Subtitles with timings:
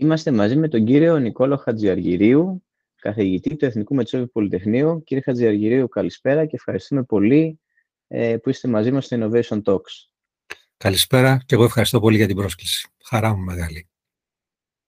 [0.00, 2.64] Είμαστε μαζί με τον κύριο Νικόλο Χατζιαργυρίου,
[3.00, 5.02] καθηγητή του Εθνικού Μετσόβιου Πολυτεχνείου.
[5.04, 7.60] Κύριε Χατζιαργυρίου, καλησπέρα και ευχαριστούμε πολύ
[8.08, 10.08] ε, που είστε μαζί μας στο Innovation Talks.
[10.76, 12.88] Καλησπέρα και εγώ ευχαριστώ πολύ για την πρόσκληση.
[13.04, 13.88] Χαρά μου μεγάλη.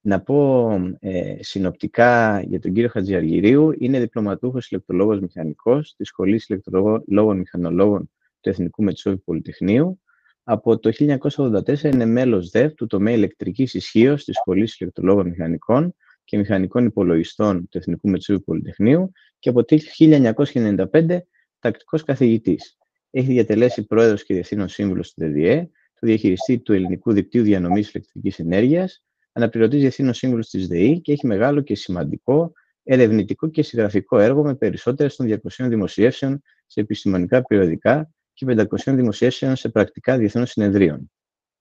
[0.00, 0.70] Να πω
[1.00, 3.74] ε, συνοπτικά για τον κύριο Χατζιαργυρίου.
[3.79, 8.10] Είναι διπλωματούχος ηλεκτρολόγος μηχανικός της Σχολής Ηλεκτρολόγων Μηχανολόγων
[8.40, 10.01] του Εθνικού Μετσόβιου Πολυτεχνείου
[10.45, 15.94] από το 1984 είναι μέλος ΔΕΒ του τομέα ηλεκτρικής ισχύω της Σχολής Ηλεκτρολόγων Μηχανικών
[16.25, 21.18] και Μηχανικών Υπολογιστών του Εθνικού Μετσίου Πολυτεχνείου και από το 1995
[21.58, 22.79] τακτικός καθηγητής.
[23.11, 28.38] Έχει διατελέσει πρόεδρος και διευθύνων σύμβουλος του ΔΔΕ, του διαχειριστή του Ελληνικού Δικτύου Διανομής Ηλεκτρικής
[28.38, 32.52] Ενέργειας, αναπληρωτής διευθύνων σύμβουλος της ΔΕΗ και έχει μεγάλο και σημαντικό
[32.83, 39.56] ερευνητικό και συγγραφικό έργο με περισσότερες των 200 δημοσιεύσεων σε επιστημονικά περιοδικά και 500 δημοσιεύσεων
[39.56, 41.11] σε πρακτικά διεθνών συνεδρίων.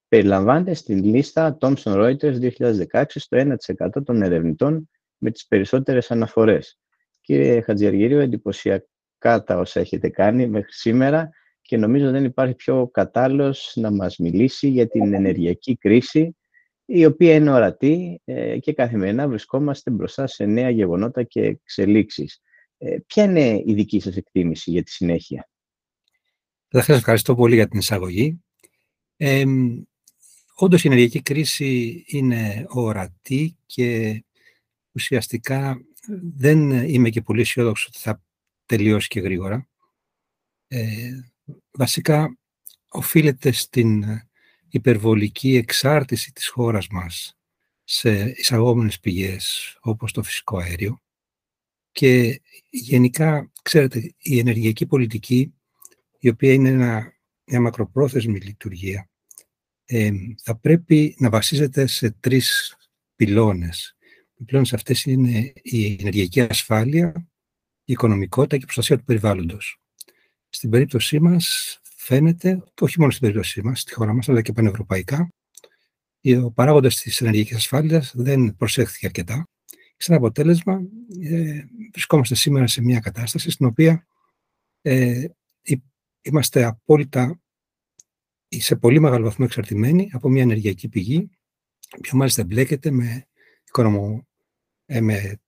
[0.08, 2.52] Περιλαμβάνεται στην λίστα Thomson Reuters
[2.92, 6.80] 2016 στο 1% των ερευνητών με τις περισσότερες αναφορές.
[7.22, 11.30] Κύριε Χατζιαργύριο, εντυπωσιακά τα όσα έχετε κάνει μέχρι σήμερα
[11.62, 16.36] και νομίζω δεν υπάρχει πιο κατάλληλος να μας μιλήσει για την ενεργειακή κρίση
[16.86, 22.42] η οποία είναι ορατή ε, και καθημερινά βρισκόμαστε μπροστά σε νέα γεγονότα και εξελίξεις.
[22.78, 25.50] Ε, ποια είναι η δική σας εκτίμηση για τη συνέχεια;
[26.72, 28.42] Καταρχάς, ευχαριστώ πολύ για την εισαγωγή.
[29.18, 29.44] Ε,
[30.56, 34.24] όντως, η ενεργειακή κρίση είναι ορατή και
[34.92, 35.82] ουσιαστικά
[36.38, 38.24] δεν είμαι και πολύ αισιόδοξος ότι θα
[38.66, 39.68] τελειώσει και γρήγορα.
[40.68, 41.12] Ε,
[41.72, 42.38] βασικά,
[42.88, 44.04] οφείλεται στην
[44.70, 47.38] υπερβολική εξάρτηση της χώρας μας
[47.84, 51.02] σε εισαγόμενες πηγές όπως το φυσικό αέριο
[51.92, 55.54] και γενικά, ξέρετε, η ενεργειακή πολιτική
[56.24, 57.14] η οποία είναι ένα,
[57.46, 59.10] μια μακροπρόθεσμη λειτουργία,
[59.86, 60.12] ε,
[60.44, 62.76] θα πρέπει να βασίζεται σε τρεις
[63.16, 63.98] πυλώνες.
[64.36, 67.28] Οι πυλώνες αυτές είναι η ενεργειακή ασφάλεια,
[67.84, 69.80] η οικονομικότητα και η προστασία του περιβάλλοντος.
[70.50, 75.34] Στην περίπτωσή μας φαίνεται, όχι μόνο στην περίπτωσή μας, στη χώρα μας, αλλά και πανευρωπαϊκά,
[76.44, 79.48] ο παράγοντας της ενεργειακής ασφάλειας δεν προσέχθηκε αρκετά.
[79.98, 80.82] Σαν αποτέλεσμα,
[81.22, 84.08] ε, βρισκόμαστε σήμερα σε μια κατάσταση στην οποία
[84.82, 85.26] ε,
[86.22, 87.42] είμαστε απόλυτα
[88.48, 91.30] σε πολύ μεγάλο βαθμό εξαρτημένοι από μια ενεργειακή πηγή,
[92.10, 93.28] που μάλιστα εμπλέκεται με,
[93.68, 94.28] οικονομο,
[94.86, 95.42] ε, με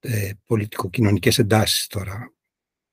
[0.00, 2.34] ε, πολιτικο-κοινωνικές εντάσεις τώρα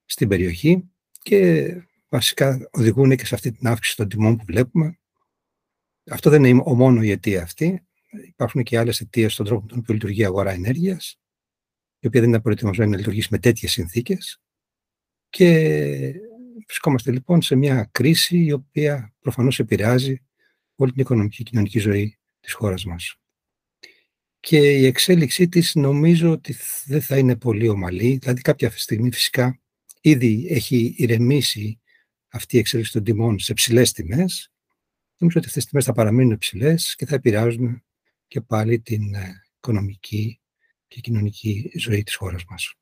[0.05, 1.73] στην περιοχή και
[2.09, 4.99] βασικά οδηγούν και σε αυτή την αύξηση των τιμών που βλέπουμε.
[6.11, 7.87] Αυτό δεν είναι ο μόνο η αιτία αυτή.
[8.27, 11.19] Υπάρχουν και άλλες αιτίες στον τρόπο με τον οποίο λειτουργεί η αγορά ενέργειας,
[11.99, 14.41] η οποία δεν είναι προετοιμασμένη να λειτουργήσει με τέτοιες συνθήκες.
[15.29, 16.13] Και
[16.65, 20.21] Βρισκόμαστε λοιπόν σε μια κρίση η οποία προφανώς επηρεάζει
[20.75, 23.15] όλη την οικονομική και κοινωνική ζωή της χώρας μας.
[24.39, 29.59] Και η εξέλιξή της νομίζω ότι δεν θα είναι πολύ ομαλή, δηλαδή κάποια στιγμή φυσικά
[30.01, 31.81] ήδη έχει ηρεμήσει
[32.27, 34.51] αυτή η εξέλιξη των τιμών σε ψηλές τιμές.
[35.17, 37.83] Νομίζω ότι αυτές οι τιμές θα παραμείνουν ψηλές και θα επηρεάζουν
[38.27, 40.41] και πάλι την ε, οικονομική
[40.87, 42.73] και κοινωνική ζωή της χώρας μας.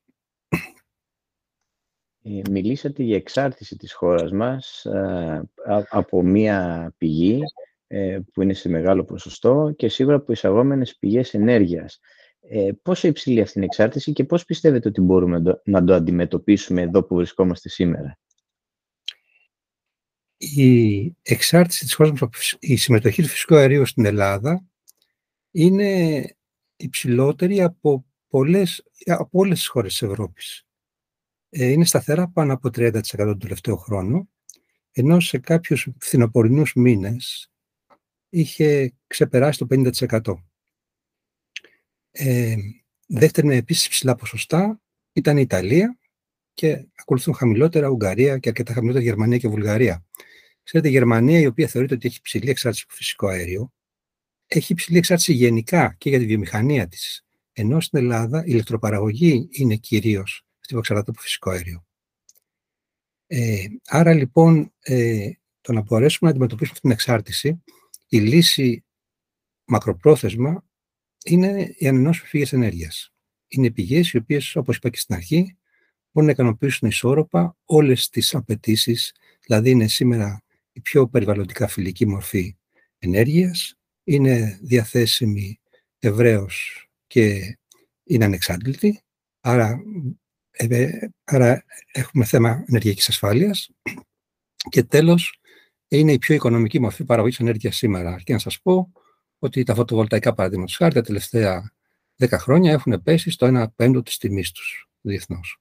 [2.24, 5.42] Ε, μιλήσατε για εξάρτηση της χώρας μας ε,
[5.88, 7.40] από μία πηγή
[7.86, 12.00] ε, που είναι σε μεγάλο ποσοστό και σίγουρα από εισαγόμενες πηγές ενέργειας.
[12.82, 17.04] Πόσο υψηλή αυτή είναι η εξάρτηση και πώς πιστεύετε ότι μπορούμε να το αντιμετωπίσουμε εδώ
[17.04, 18.18] που βρισκόμαστε σήμερα;
[20.36, 24.64] Η εξάρτηση της χώρας μας, η συμμετοχή του φυσικού αερίου στην Ελλάδα
[25.50, 26.22] είναι
[26.76, 30.66] υψηλότερη από, πολλές, από όλες τις χώρες της Ευρώπης.
[31.54, 34.28] Ε, είναι σταθερά πάνω από 30% τον τελευταίο χρόνο,
[34.92, 37.50] ενώ σε κάποιους φθινοπορεινούς μήνες
[38.28, 40.34] είχε ξεπεράσει το 50%.
[42.10, 42.56] Ε,
[43.06, 44.80] δεύτερη με επίσης ψηλά ποσοστά
[45.12, 45.98] ήταν η Ιταλία
[46.54, 50.04] και ακολουθούν χαμηλότερα Ουγγαρία και αρκετά χαμηλότερα Γερμανία και Βουλγαρία.
[50.62, 53.72] Ξέρετε, η Γερμανία, η οποία θεωρείται ότι έχει ψηλή εξάρτηση από φυσικό αέριο,
[54.46, 57.24] έχει ψηλή εξάρτηση γενικά και για τη βιομηχανία της.
[57.52, 61.86] Ενώ στην Ελλάδα η ηλεκτροπαραγωγή είναι κυρίως αυτή που εξαρτάται από φυσικό αέριο.
[63.26, 65.30] Ε, άρα λοιπόν, ε,
[65.60, 67.62] το να μπορέσουμε να αντιμετωπίσουμε αυτή την εξάρτηση,
[68.08, 68.84] η λύση
[69.64, 70.64] μακροπρόθεσμα
[71.24, 73.12] είναι οι ανενώσιμες πηγές ενέργειας.
[73.48, 75.56] Είναι πηγές οι οποίες, όπως είπα και στην αρχή,
[76.10, 79.14] μπορούν να ικανοποιήσουν ισόρροπα όλες τις απαιτήσεις,
[79.46, 80.42] δηλαδή είναι σήμερα
[80.72, 82.56] η πιο περιβαλλοντικά φιλική μορφή
[82.98, 83.74] ενέργειας,
[84.04, 85.60] είναι διαθέσιμη
[85.98, 87.56] ευρέως και
[88.04, 89.02] είναι ανεξάντλητη,
[89.40, 90.21] άρα ε,
[91.24, 93.70] άρα έχουμε θέμα ενεργειακής ασφάλειας
[94.68, 95.40] και τέλος
[95.88, 98.20] είναι η πιο οικονομική μορφή παραγωγής ενέργειας σήμερα.
[98.24, 98.92] Και να σας πω
[99.38, 101.72] ότι τα φωτοβολταϊκά παραδείγματος χάρη τα τελευταία
[102.18, 105.60] 10 χρόνια έχουν πέσει στο 1 πέμπτο της τιμής τους διεθνώς.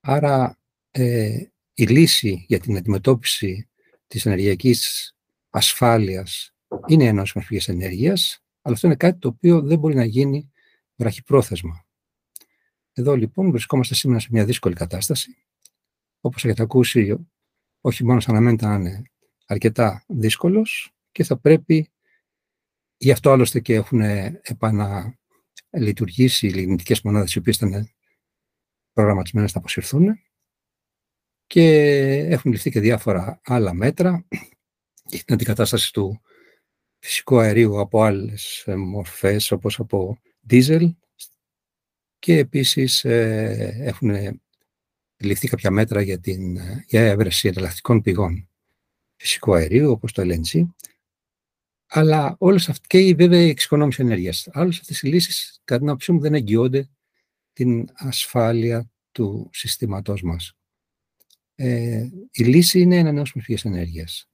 [0.00, 0.58] Άρα
[0.90, 1.38] ε,
[1.74, 3.68] η λύση για την αντιμετώπιση
[4.06, 5.12] της ενεργειακής
[5.50, 6.54] ασφάλειας
[6.86, 10.50] είναι ενώσιμες πηγές ενέργειας, αλλά αυτό είναι κάτι το οποίο δεν μπορεί να γίνει
[10.96, 11.84] βραχυπρόθεσμα.
[13.00, 15.36] Εδώ λοιπόν βρισκόμαστε σήμερα σε μια δύσκολη κατάσταση.
[16.20, 17.28] Όπως έχετε ακούσει,
[17.80, 19.02] όχι μόνο σαν αναμένεται να είναι
[19.46, 21.90] αρκετά δύσκολος και θα πρέπει,
[22.96, 24.00] γι' αυτό άλλωστε και έχουν
[24.42, 27.90] επαναλειτουργήσει οι λιγνητικές μονάδες οι οποίες ήταν
[28.92, 30.18] προγραμματισμένες να αποσυρθούν
[31.46, 31.64] και
[32.28, 34.26] έχουν ληφθεί και διάφορα άλλα μέτρα
[35.04, 36.20] για την αντικατάσταση του
[36.98, 40.94] φυσικού αερίου από άλλες μορφές όπως από δίζελ
[42.20, 44.40] και επίσης ε, έχουν
[45.16, 48.48] ληφθεί κάποια μέτρα για, την, για έβρεση εναλλακτικών πηγών
[49.16, 50.64] φυσικού αερίου όπως το LNG
[51.92, 54.48] αλλά όλες αυτές και βέβαια η εξοικονόμηση ενέργειας.
[54.54, 56.90] Όλες αυτές οι λύσεις κατά την άποψή μου δεν εγγυώνται
[57.52, 60.56] την ασφάλεια του συστήματός μας.
[61.54, 64.28] Ε, η λύση είναι ανανεώσιμες πηγές ενέργειας.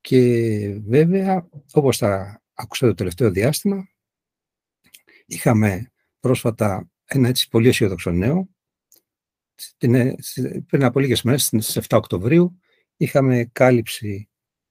[0.00, 3.88] Και βέβαια, όπως θα ακούσατε το τελευταίο διάστημα,
[5.26, 8.48] είχαμε πρόσφατα ένα έτσι πολύ αισιόδοξο νέο.
[10.66, 12.60] Πριν από λίγες μέρες, στις 7 Οκτωβρίου,
[12.96, 14.28] είχαμε κάλυψη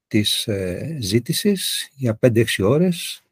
[0.08, 3.24] της ε, ζήτησης για 5-6 ώρες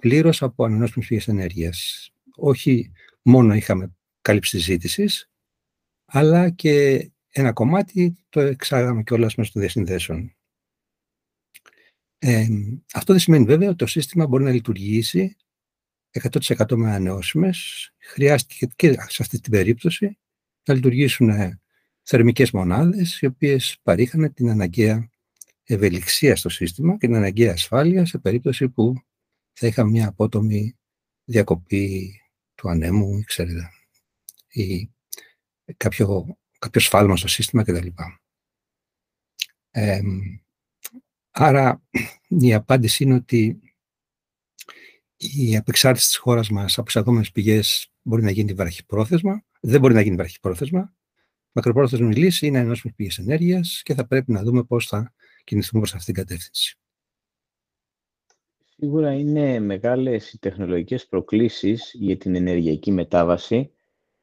[0.00, 2.10] πλήρως από ανανεώσιμες πηγές ενέργειας.
[2.36, 2.92] Όχι
[3.22, 5.30] μόνο είχαμε κάλυψη της ζήτησης,
[6.04, 10.36] αλλά και ένα κομμάτι το εξάγαμε κιόλας μέσα των διασυνδέσεων.
[12.18, 12.46] Ε,
[12.92, 15.36] αυτό δεν σημαίνει βέβαια ότι το σύστημα μπορεί να λειτουργήσει
[16.12, 17.90] 100% με ανανεώσιμες.
[17.98, 20.18] Χρειάστηκε και σε αυτή την περίπτωση
[20.64, 21.60] να λειτουργήσουν ε,
[22.02, 25.10] θερμικές μονάδες οι οποίες παρήχαν την αναγκαία
[25.62, 28.94] ευελιξία στο σύστημα και την αναγκαία ασφάλεια σε περίπτωση που
[29.52, 30.76] θα είχαμε μια απότομη
[31.24, 32.20] διακοπή
[32.54, 33.70] του ανέμου ή, ξέρετε,
[34.48, 34.90] ή
[35.76, 37.86] κάποιο, κάποιο σφάλμα στο σύστημα κτλ.
[39.70, 40.00] Ε,
[41.30, 41.82] άρα
[42.28, 43.60] η απάντηση είναι ότι
[45.22, 50.00] η απεξάρτηση της χώρας μας από εισαγόμενες πηγές μπορεί να γίνει βραχυπρόθεσμα, δεν μπορεί να
[50.00, 50.94] γίνει βραχυπρόθεσμα.
[51.52, 55.14] Μακροπρόθεσμη λύση είναι ενώσιμες πηγές ενέργειας και θα πρέπει να δούμε πώς θα
[55.44, 56.76] κινηθούμε προς αυτήν την κατεύθυνση.
[58.76, 63.72] Σίγουρα είναι μεγάλες οι τεχνολογικές προκλήσεις για την ενεργειακή μετάβαση.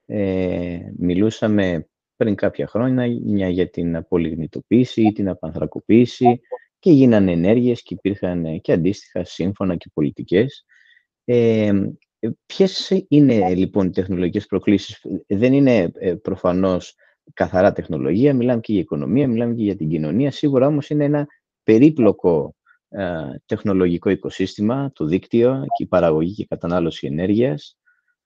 [0.06, 6.40] Ε, μιλούσαμε πριν κάποια χρόνια για την απολιγνητοποίηση ή την απανθρακοποίηση
[6.80, 10.66] και γίνανε ενέργειες και υπήρχαν και αντίστοιχα σύμφωνα και πολιτικές.
[11.32, 11.72] Ε,
[12.46, 16.96] ποιες είναι λοιπόν οι τεχνολογικές προκλήσεις; Δεν είναι ε, προφανώς
[17.34, 20.32] καθαρά τεχνολογία, μιλάμε και για οικονομία, μιλάμε και για την κοινωνία.
[20.32, 21.28] Σίγουρα όμως είναι ένα
[21.64, 22.56] περίπλοκο
[22.90, 23.04] ε,
[23.46, 27.78] τεχνολογικό οικοσύστημα, το δίκτυο και η παραγωγή και η κατανάλωση ενέργειας.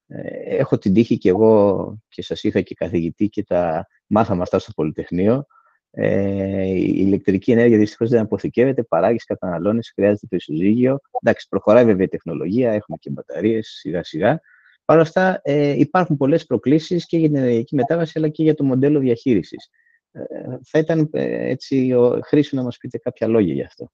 [0.08, 4.60] Ε, έχω την τύχη και εγώ και σας είχα και καθηγητή και τα μάθαμε αυτά
[4.60, 5.46] στο Πολυτεχνείο.
[5.96, 11.00] Ε, η ηλεκτρική ενέργεια δυστυχώς δεν αποθηκεύεται, παράγεις, καταναλώνεις, χρειάζεται το ισοζύγιο.
[11.22, 14.40] Εντάξει, προχωράει βέβαια η τεχνολογία, έχουμε και μπαταρίες σιγά σιγά.
[14.86, 18.54] Παρ' όλα αυτά, ε, υπάρχουν πολλές προκλήσεις και για την ενεργειακή μετάβαση, αλλά και για
[18.56, 19.70] το μοντέλο διαχείρισης.
[20.12, 20.22] Ε,
[20.64, 23.92] θα ήταν ε, έτσι χρήσιμο να μας πείτε κάποια λόγια γι' αυτό.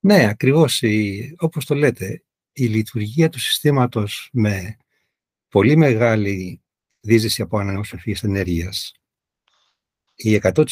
[0.00, 0.82] Ναι, ακριβώς.
[1.38, 4.76] Όπως το λέτε, η λειτουργία του συστήματος με
[5.48, 6.62] πολύ μεγάλη
[7.00, 8.92] δίζηση από ανανεώσιμες πηγές ενέργειας
[10.16, 10.64] η 100%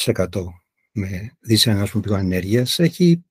[0.93, 3.25] με δίζηση ανανεώσιμων πηγών ενέργειας έχει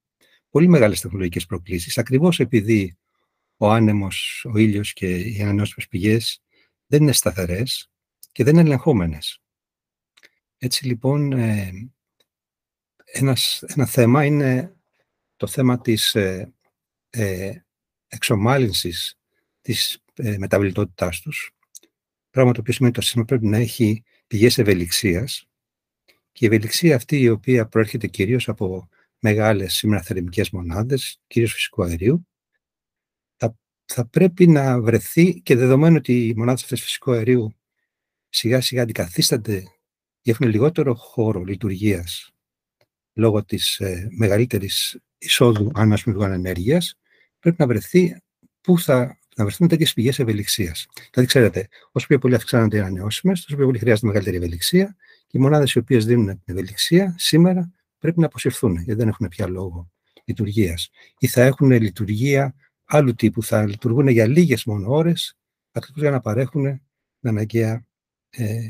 [0.50, 1.98] πολύ μεγάλες τεχνολογικές προκλήσεις.
[1.98, 2.98] Ακριβώς επειδή
[3.58, 6.42] ο άνεμος, ο ήλιος και οι ανανεώσιμες πηγές
[6.86, 7.92] δεν είναι σταθερές
[8.32, 9.42] και δεν είναι ελεγχόμενες.
[10.58, 11.72] Έτσι λοιπόν, ε,
[13.06, 14.76] ένας, ένα θέμα είναι
[15.36, 16.54] το θέμα της ε,
[17.10, 17.54] ε,
[18.08, 19.20] εξομάλυνσης
[19.62, 21.52] της ε, μεταβλητότητάς τους,
[22.30, 25.48] πράγμα το οποίο σημαίνει ότι το σύστημα πρέπει να έχει πηγές ευελιξίας
[26.34, 31.84] και η ευελιξία αυτή η οποία προέρχεται κυρίως από μεγάλες σήμερα θερμικές μονάδες, κυρίως φυσικού
[31.84, 32.28] αερίου,
[33.86, 37.56] θα πρέπει να βρεθεί και δεδομένου ότι οι μονάδες αυτές φυσικού αερίου
[38.30, 39.64] σιγά σιγά αντικαθίστανται
[40.22, 42.32] και έχουν λιγότερο χώρο λειτουργίας
[43.14, 46.96] λόγω της ε, μεγαλύτερης εισόδου ανασμητικών ενέργειας,
[47.40, 48.18] πρέπει να βρεθεί
[48.62, 50.86] πού θα να βρεθούν τέτοιες πηγές ευελιξίας.
[51.12, 55.13] Δηλαδή, ξέρετε, όσο πιο πολύ αυξάνονται οι ανανεώσιμες, τόσο πιο πολύ χρειάζεται μεγαλύτερη ευελιξία και
[55.34, 59.48] οι μονάδες οι οποίες δίνουν την ευελιξία σήμερα πρέπει να αποσυρθούν, γιατί δεν έχουν πια
[59.48, 59.92] λόγο
[60.26, 60.90] λειτουργίας.
[61.18, 65.38] Ή θα έχουν λειτουργία άλλου τύπου θα λειτουργούν για λίγες μόνο ώρες,
[65.72, 66.64] ακριβώς για να παρέχουν
[67.20, 67.86] την αναγκαία,
[68.30, 68.68] ε,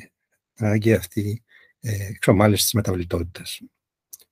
[0.55, 1.43] αναγκαία αυτή
[1.79, 3.62] ε, εξομάλυνση της μεταβλητότητας.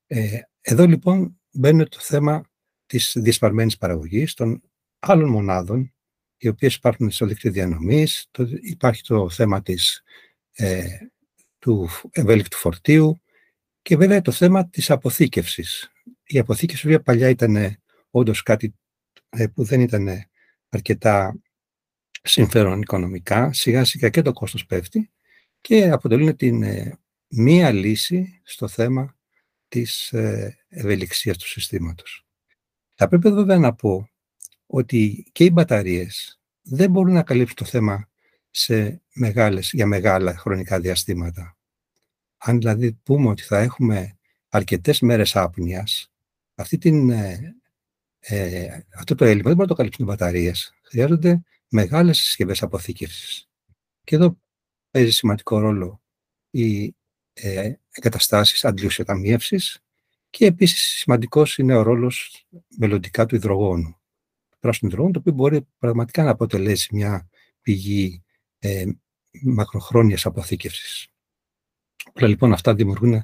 [0.08, 2.44] Ε, εδώ λοιπόν μπαίνει το θέμα
[2.86, 4.62] της διασπαρμένης παραγωγής των
[5.00, 5.94] άλλων μονάδων
[6.38, 8.28] οι οποίες υπάρχουν στο δίκτυο διανομής.
[8.32, 10.04] Το, υπάρχει το θέμα της,
[10.52, 10.88] ε,
[11.62, 13.22] του ευέλικτου φορτίου
[13.82, 15.91] και βέβαια το θέμα της αποθήκευσης.
[16.24, 17.77] Η αποθήκευση βέβαια παλιά ήταν
[18.10, 18.75] όντως κάτι
[19.30, 20.10] ε, που δεν ήταν
[20.70, 21.39] αρκετά
[22.22, 23.53] συμφέρον οικονομικά.
[23.53, 25.12] Σιγά σιγά και το κόστος πέφτει
[25.62, 29.18] και αποτελούν την ε, μία λύση στο θέμα
[29.68, 32.25] της ε, ευελιξίας του συστήματος.
[32.96, 34.10] Θα πρέπει βέβαια να πω
[34.65, 38.11] ότι και οι μπαταρίες δεν μπορούν να καλύψουν το θέμα
[38.51, 41.58] σε μεγάλες, για μεγάλα χρονικά διαστήματα.
[42.38, 44.17] Αν δηλαδή πούμε ότι θα έχουμε
[44.50, 46.12] αρκετές μέρες άπνοιας,
[46.55, 47.55] αυτή την, ε,
[48.20, 50.74] ε αυτό το έλλειμμα δεν μπορεί να το καλύψουν οι μπαταρίες.
[50.81, 53.50] Χρειάζονται μεγάλες συσκευές αποθήκευσης.
[54.03, 54.38] Και εδώ
[54.91, 56.01] παίζει σημαντικό ρόλο
[56.50, 56.96] οι
[57.34, 59.81] ε, εγκαταστάσεις αντιουσιοταμίευσης
[60.29, 62.46] και επίσης σημαντικός είναι ο ρόλος
[62.77, 63.96] μελλοντικά του υδρογόνου.
[64.50, 67.29] Του πράσινου υδρογόνου, το οποίο μπορεί πραγματικά να αποτελέσει μια
[67.62, 68.24] πηγή
[68.63, 68.86] ε,
[69.41, 71.08] μακροχρόνιας αποθήκευσης.
[72.13, 73.24] Όλα λοιπόν αυτά δημιουργούν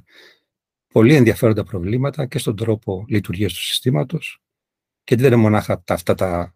[0.94, 4.42] πολύ ενδιαφέροντα προβλήματα και στον τρόπο λειτουργίας του συστήματος
[5.04, 6.56] και δεν είναι μονάχα αυτά τα,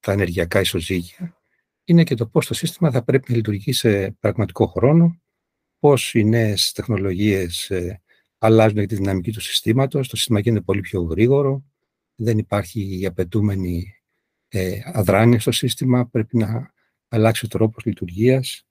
[0.00, 1.36] τα ενεργειακά ισοζύγια,
[1.84, 5.20] είναι και το πώς το σύστημα θα πρέπει να λειτουργεί σε πραγματικό χρόνο,
[5.78, 8.02] πώς οι νέες τεχνολογίες ε,
[8.38, 11.64] αλλάζουν τη δυναμική του συστήματος, το σύστημα γίνεται πολύ πιο γρήγορο,
[12.14, 13.94] δεν υπάρχει η απαιτούμενη
[14.48, 16.72] ε, αδράνεια στο σύστημα, πρέπει να
[17.08, 18.66] αλλάξει ο τρόπος λειτουργίας.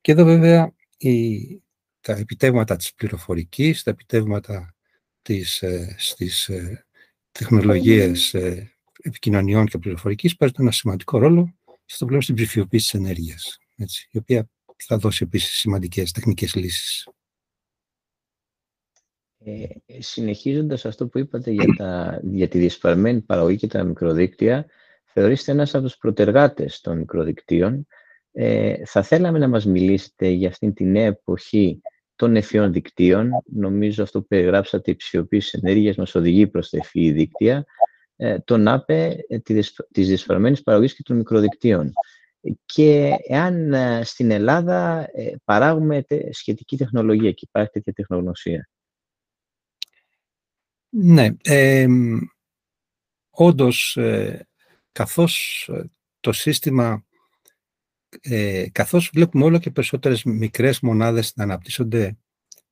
[0.00, 1.62] Και εδώ βέβαια η,
[2.00, 4.74] τα επιτεύγματα της πληροφορικής, τα επιτεύγματα
[5.22, 6.86] της, ε, στις ε,
[7.32, 11.54] τεχνολογίες ε, επικοινωνιών και πληροφορικής παίζουν ένα σημαντικό ρόλο
[11.84, 17.08] στο πλέον στην ψηφιοποίηση της ενέργειας, έτσι, η οποία θα δώσει επίσης σημαντικές τεχνικές λύσεις.
[19.44, 19.66] Ε,
[19.98, 24.66] συνεχίζοντας αυτό που είπατε για, τα, για τη διασπαρμένη παραγωγή και τα μικροδίκτυα,
[25.12, 27.86] θεωρείστε ένας από τους προτεργάτες των μικροδικτύων.
[28.32, 31.80] Ε, θα θέλαμε να μας μιλήσετε για αυτήν τη νέα εποχή
[32.16, 33.30] των ευφυών δικτύων.
[33.52, 37.64] Νομίζω αυτό που περιγράψατε, η ψηφιοποίηση ενέργειας μας οδηγεί προς τα ευφυή δίκτυα.
[38.16, 41.92] Ε, τον ΑΠΕ ε, της διασπαρμένης παραγωγής και των μικροδικτύων.
[42.64, 48.68] Και εάν ε, στην Ελλάδα ε, παράγουμε σχετική τεχνολογία και υπάρχει τέτοια τεχνογνωσία.
[50.88, 51.86] Ναι, ε,
[53.30, 54.48] όντως ε,
[54.92, 57.04] καθώς ε, το σύστημα,
[58.20, 62.16] ε, καθώς βλέπουμε όλο και περισσότερες μικρές μονάδες να αναπτύσσονται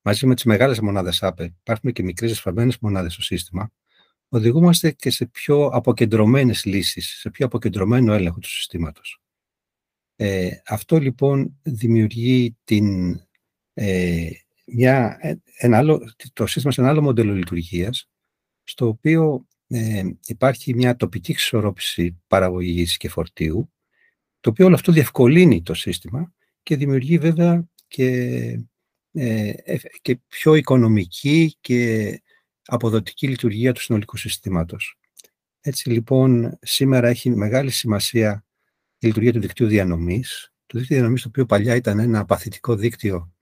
[0.03, 3.73] μαζί με τις μεγάλες μονάδες ΑΠΕ, υπάρχουν και μικρές εσφαλμένες μονάδες στο σύστημα,
[4.29, 9.21] οδηγούμαστε και σε πιο αποκεντρωμένες λύσεις, σε πιο αποκεντρωμένο έλεγχο του συστήματος.
[10.17, 13.17] Ε, αυτό λοιπόν δημιουργεί την,
[13.75, 14.31] ε,
[14.67, 15.19] μια,
[15.59, 18.09] ένα άλλο, το σύστημα σε ένα άλλο μοντέλο λειτουργίας,
[18.63, 23.73] στο οποίο ε, υπάρχει μια τοπική εξορρόπηση παραγωγής και φορτίου,
[24.41, 26.33] το οποίο όλο αυτό διευκολύνει το σύστημα
[26.63, 28.07] και δημιουργεί βέβαια και,
[29.13, 29.53] ε,
[30.03, 32.23] και πιο οικονομική και
[32.65, 34.99] αποδοτική λειτουργία του συνολικού συστήματος.
[35.61, 38.45] Έτσι λοιπόν σήμερα έχει μεγάλη σημασία
[38.99, 40.53] η λειτουργία του δικτύου διανομής.
[40.67, 43.33] Το δίκτυο διανομής το οποίο παλιά ήταν ένα παθητικό δίκτυο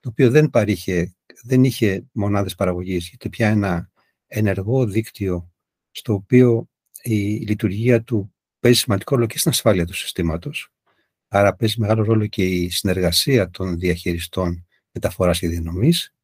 [0.00, 3.90] το οποίο δεν παρήχε, δεν είχε μονάδες παραγωγής, γιατί πια ένα
[4.26, 5.52] ενεργό δίκτυο
[5.90, 6.68] στο οποίο
[7.02, 10.72] η λειτουργία του παίζει σημαντικό ρόλο και στην ασφάλεια του συστήματος.
[11.28, 16.14] Άρα παίζει μεγάλο ρόλο και η συνεργασία των διαχειριστών μεταφοράς και διανομής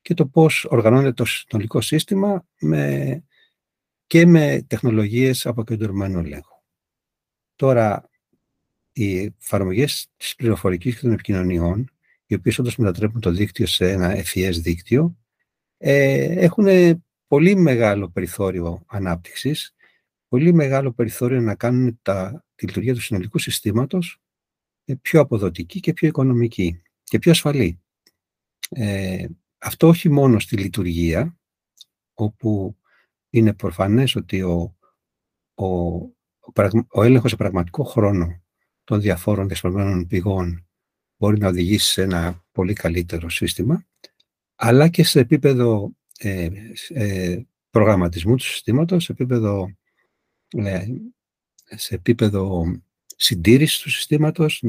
[0.00, 3.24] και το πώς οργανώνεται το συνολικό σύστημα με,
[4.06, 6.62] και με τεχνολογίες αποκεντρωμένου ελέγχου.
[7.56, 8.10] Τώρα,
[8.92, 11.90] οι εφαρμογές της πληροφορικής και των επικοινωνιών,
[12.26, 15.16] οι οποίες όντως μετατρέπουν το δίκτυο σε ένα FES δίκτυο,
[15.78, 16.66] ε, έχουν
[17.26, 19.74] πολύ μεγάλο περιθώριο ανάπτυξης,
[20.28, 24.20] πολύ μεγάλο περιθώριο να κάνουν τα, τη λειτουργία του συνολικού συστήματος
[24.84, 27.80] ε, πιο αποδοτική και πιο οικονομική και πιο ασφαλή.
[28.68, 29.26] Ε,
[29.58, 31.38] αυτό όχι μόνο στη λειτουργία,
[32.14, 32.76] όπου
[33.30, 34.76] είναι προφανές ότι ο,
[35.54, 35.66] ο,
[36.88, 38.42] ο, έλεγχος σε πραγματικό χρόνο
[38.84, 40.66] των διαφόρων διασπαρμένων πηγών
[41.16, 43.86] μπορεί να οδηγήσει σε ένα πολύ καλύτερο σύστημα,
[44.54, 46.48] αλλά και σε επίπεδο ε,
[46.88, 49.76] ε, προγραμματισμού του συστήματος, σε επίπεδο,
[50.48, 50.86] ε,
[51.64, 52.64] σε επίπεδο
[53.16, 54.62] συντήρησης του συστήματος,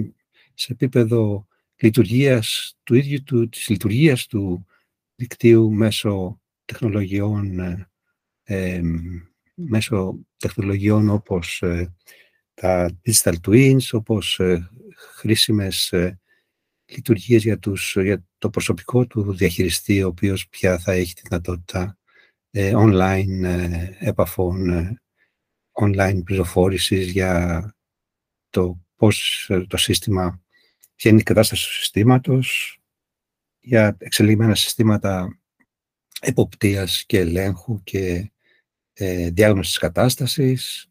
[0.53, 4.65] σε επίπεδο λειτουργίας του ίδιου του, της λειτουργίας του
[5.15, 7.59] δικτύου μέσω τεχνολογιών,
[8.43, 8.81] ε,
[9.53, 11.63] μέσω τεχνολογιών όπως
[12.53, 14.39] τα digital twins, όπως
[14.95, 15.93] χρήσιμες
[16.85, 21.97] λειτουργίες για, τους, για το προσωπικό του διαχειριστή, ο οποίος πια θα έχει τη δυνατότητα
[22.51, 25.01] ε, online ε, επαφών ε,
[25.71, 27.75] online πληροφόρησης για
[28.49, 30.41] το πώς το σύστημα,
[30.95, 32.79] ποια είναι η κατάσταση του συστήματος,
[33.59, 35.39] για εξελιγμένα συστήματα
[36.21, 38.31] εποπτείας και ελέγχου και
[38.93, 40.89] ε, διάγνωσης της κατάστασης.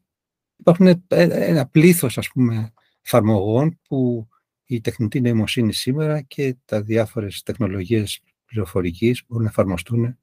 [0.57, 2.73] Υπάρχουν ε, ένα πλήθος, ας πούμε,
[3.03, 4.29] εφαρμογών που
[4.67, 10.19] η τεχνητή νοημοσύνη σήμερα και τα διάφορες τεχνολογίες πληροφορικής μπορούν να εφαρμοστούν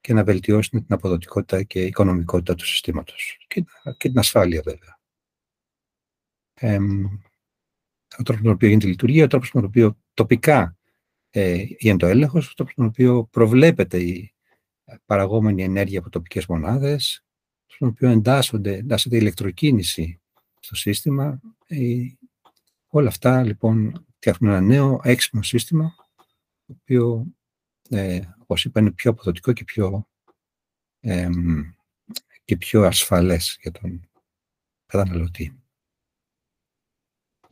[0.00, 3.64] και να βελτιώσουν την αποδοτικότητα και η οικονομικότητα του συστήματος και,
[3.96, 4.98] και την ασφάλεια βέβαια.
[6.54, 6.78] Ε,
[8.18, 10.76] ο τρόπος με τον οποίο γίνεται η λειτουργία, ο τρόπος με τον οποίο τοπικά
[11.30, 14.34] ε, γίνεται ο έλεγχος, ο τρόπος με τον οποίο προβλέπεται η
[15.06, 17.24] παραγόμενη ενέργεια από τοπικές μονάδες,
[17.66, 20.20] ο τον οποίο εντάσσονται, εντάσσεται η ηλεκτροκίνηση
[20.60, 21.40] στο σύστημα.
[21.66, 21.78] Ε,
[22.96, 25.94] όλα αυτά λοιπόν φτιάχνουν ένα νέο έξυπνο σύστημα,
[26.66, 27.26] το οποίο,
[27.90, 30.08] ε, όπως είπα, είναι πιο αποδοτικό και πιο,
[31.00, 31.28] ε,
[32.44, 34.08] και πιο ασφαλές για τον
[34.86, 35.60] καταναλωτή.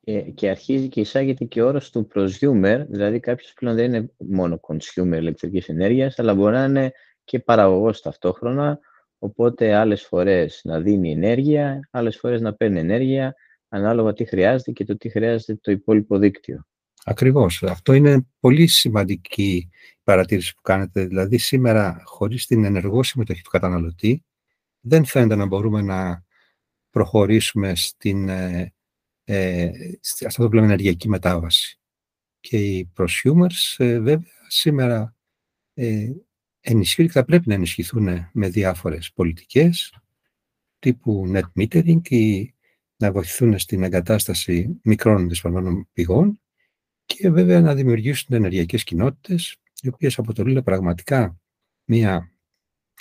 [0.01, 4.13] Και, και αρχίζει και εισάγεται και ο όρος του prosumer, δηλαδή κάποιος πλέον δεν είναι
[4.17, 6.93] μόνο consumer ηλεκτρικής ενέργειας, αλλά μπορεί να είναι
[7.25, 8.79] και παραγωγός ταυτόχρονα,
[9.19, 13.35] οπότε άλλες φορές να δίνει ενέργεια, άλλες φορές να παίρνει ενέργεια,
[13.75, 16.67] ανάλογα τι χρειάζεται και το τι χρειάζεται το υπόλοιπο δίκτυο.
[17.05, 17.63] Ακριβώς.
[17.63, 19.71] Αυτό είναι πολύ σημαντική
[20.03, 21.05] παρατήρηση που κάνετε.
[21.05, 24.25] Δηλαδή σήμερα χωρίς την ενεργό συμμετοχή του καταναλωτή
[24.81, 26.25] δεν φαίνεται να μπορούμε να
[26.91, 28.73] προχωρήσουμε στην, ε,
[29.25, 29.71] ε
[30.27, 31.79] αυτό το πλέον ενεργειακή μετάβαση.
[32.41, 35.17] Και οι prosumers ε, βέβαια σήμερα
[35.75, 36.11] ε,
[36.61, 39.99] ενισχύουν και θα πρέπει να ενισχυθούν με διάφορες πολιτικές
[40.79, 42.54] τύπου net metering ή
[42.97, 46.41] να βοηθούν στην εγκατάσταση μικρών δυσφαλμένων πηγών
[47.05, 51.41] και βέβαια να δημιουργήσουν ενεργειακές κοινότητες οι οποίες αποτελούν πραγματικά
[51.85, 52.33] μια,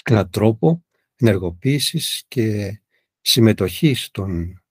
[0.04, 0.86] ένα τρόπο
[1.16, 2.78] ενεργοποίησης και
[3.22, 4.62] συμμετοχής των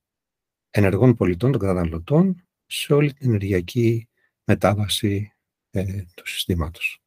[0.70, 4.08] ενεργών πολιτών, των καταναλωτών σε όλη την ενεργειακή
[4.44, 5.32] μετάβαση
[5.70, 7.02] ε, του συστήματος.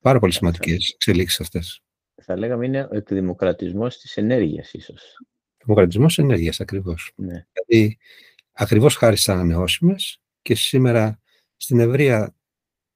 [0.00, 1.82] Πάρα πολύ σημαντικές εξελίξεις αυτές.
[2.22, 5.18] Θα λέγαμε είναι ο εκδημοκρατισμός της ενέργειας, ίσως.
[5.66, 7.12] Δημοκρατισμός ενέργειας, ακριβώς.
[7.16, 7.46] Ναι.
[7.52, 7.98] Δηλαδή,
[8.52, 11.20] ακριβώς χάρη στις ανανεώσιμες και σήμερα
[11.56, 12.34] στην ευρεία,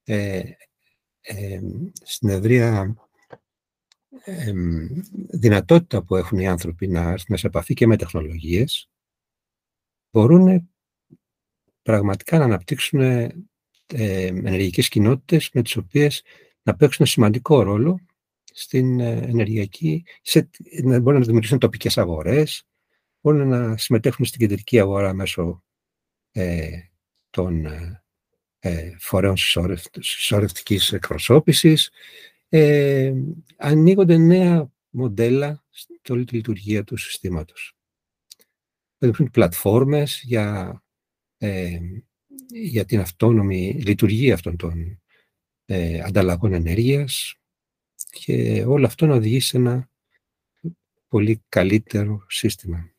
[0.03, 0.41] ε,
[1.21, 1.59] ε,
[2.03, 2.95] στην ευρεία
[4.23, 4.51] ε,
[5.29, 8.89] δυνατότητα που έχουν οι άνθρωποι να έρθουν σε επαφή και με τεχνολογίες,
[10.11, 10.69] μπορούν
[11.81, 13.29] πραγματικά να αναπτύξουν ε,
[14.25, 16.23] ενεργειακές κοινότητες με τις οποίες
[16.63, 17.99] να παίξουν σημαντικό ρόλο
[18.51, 20.49] στην ε, ενεργειακή, σε,
[20.83, 22.63] να μπορούν να δημιουργήσουν τοπικές αγορές,
[23.21, 25.63] μπορούν να συμμετέχουν στην κεντρική αγορά μέσω
[26.31, 26.69] ε,
[27.29, 28.03] των ε,
[28.59, 29.35] ε φορέων
[29.99, 31.91] συσσωρευτικής εκπροσώπησης.
[32.49, 33.13] Ε,
[33.57, 37.75] ανοίγονται νέα μοντέλα στην όλη τη λειτουργία του συστήματος.
[38.95, 40.83] Υπάρχουν πλατφόρμες για,
[41.37, 41.79] ε,
[42.47, 45.01] για την αυτόνομη λειτουργία αυτών των
[45.65, 47.40] ε, ανταλλαγών ενέργειας
[48.11, 49.89] και όλο αυτό να οδηγεί σε ένα
[51.07, 52.91] πολύ καλύτερο σύστημα.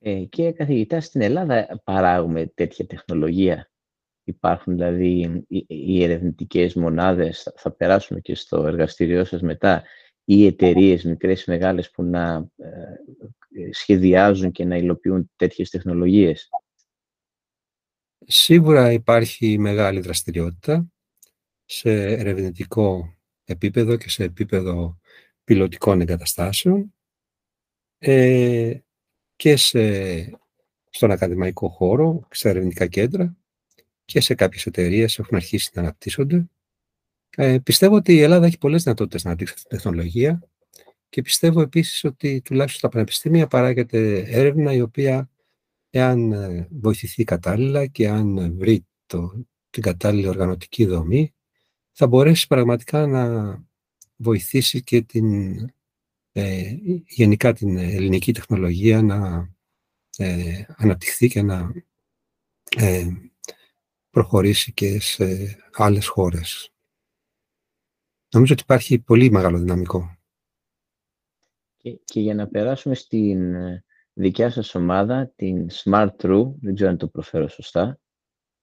[0.00, 3.70] Ε, και καθηγητά, στην Ελλάδα παράγουμε τέτοια τεχνολογία.
[4.24, 9.84] Υπάρχουν δηλαδή οι ερευνητικές μονάδες, θα περάσουμε και στο εργαστήριό σας μετά,
[10.24, 16.48] ή εταιρείες μικρές ή μεγάλες που να ε, σχεδιάζουν και να υλοποιούν τέτοιες τεχνολογίες.
[18.26, 20.86] Σίγουρα υπάρχει μεγάλη δραστηριότητα
[21.72, 24.98] σε ερευνητικό επίπεδο και σε επίπεδο
[25.44, 26.94] πιλωτικών εγκαταστάσεων
[27.98, 28.78] ε,
[29.36, 29.80] και σε,
[30.90, 33.36] στον ακαδημαϊκό χώρο, σε ερευνητικά κέντρα
[34.04, 36.50] και σε κάποιες εταιρείες έχουν αρχίσει να αναπτύσσονται.
[37.36, 40.48] Ε, πιστεύω ότι η Ελλάδα έχει πολλές δυνατότητες να αναπτύξει αυτή τη τεχνολογία
[41.08, 45.30] και πιστεύω επίσης ότι τουλάχιστον στα πανεπιστήμια παράγεται έρευνα η οποία
[45.90, 51.34] εάν ε, βοηθηθεί κατάλληλα και αν βρει το, την κατάλληλη οργανωτική δομή,
[51.92, 53.54] θα μπορέσει πραγματικά να
[54.16, 55.58] βοηθήσει και την,
[56.32, 56.76] ε,
[57.06, 59.50] γενικά την ελληνική τεχνολογία να
[60.16, 61.72] ε, αναπτυχθεί και να
[62.76, 63.08] ε,
[64.10, 66.72] προχωρήσει και σε άλλες χώρες.
[68.34, 70.18] Νομίζω ότι υπάρχει πολύ μεγάλο δυναμικό.
[71.76, 73.54] Και, και για να περάσουμε στην
[74.12, 77.46] δικιά σας ομάδα, την Smart True, δεν ξέρω αν το προφέρω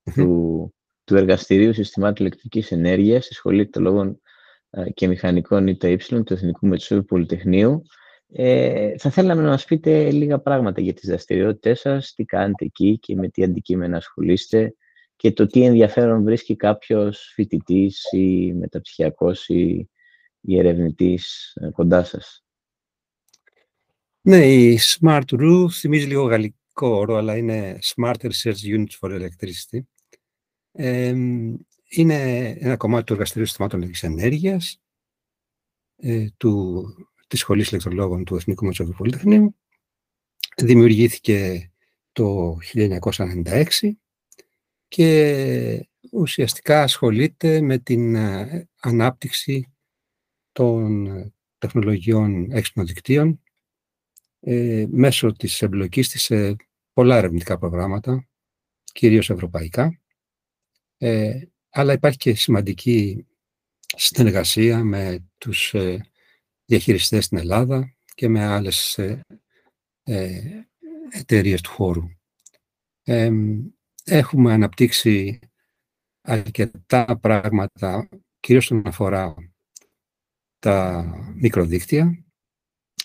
[0.03, 0.75] του,
[1.07, 4.21] του Εργαστηρίου Συστημάτων Ηλεκτρικής Ενέργειας στη Σχολή Τεχνολόγων
[4.69, 7.81] ε, και Μηχανικών ΙΤΑ του Εθνικού Μετσούβου Πολυτεχνείου.
[8.27, 12.99] Ε, θα θέλαμε να μας πείτε λίγα πράγματα για τις δραστηριότητε σας, τι κάνετε εκεί
[12.99, 14.75] και με τι αντικείμενα ασχολείστε
[15.15, 19.89] και το τι ενδιαφέρον βρίσκει κάποιος φοιτητής ή μεταψυχιακός ή,
[20.41, 22.43] ή ερευνητής ε, κοντά σας.
[24.21, 29.79] Ναι, η Smart RU θυμίζει λίγο γαλλικό όρο, αλλά είναι Smart Research Units for Electricity.
[31.89, 34.81] Είναι ένα κομμάτι του Εργαστηρίου Συστημάτων Ηλεκτρικής Ενέργειας
[35.95, 36.85] ε, του,
[37.27, 39.55] της Σχολής Ηλεκτρολόγων του Εθνικού Μετσόβιου Πολυτεχνείου.
[40.57, 41.71] Δημιουργήθηκε
[42.11, 43.63] το 1996
[44.87, 49.73] και ουσιαστικά ασχολείται με την ε, ανάπτυξη
[50.51, 51.07] των
[51.57, 53.41] τεχνολογιών έξυπνων δικτύων
[54.39, 56.55] ε, μέσω της εμπλοκής της σε
[56.93, 58.27] πολλά ερευνητικά προγράμματα,
[58.83, 60.01] κυρίως ευρωπαϊκά,
[60.97, 63.27] ε, αλλά υπάρχει και σημαντική
[63.95, 66.09] συνεργασία με τους ε,
[66.65, 69.21] διαχειριστές στην Ελλάδα και με άλλες ε,
[70.03, 70.41] ε
[71.09, 72.03] εταιρείες του χώρου.
[74.03, 75.39] έχουμε αναπτύξει
[76.21, 79.35] αρκετά πράγματα, κυρίως όσον αφορά
[80.59, 81.05] τα
[81.35, 82.25] μικροδίκτυα.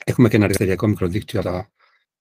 [0.05, 1.73] Έχουμε και ένα αριστεριακό μικροδίκτυο, τα